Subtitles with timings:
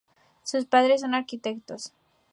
[0.41, 1.93] Sus padres son arquitectos.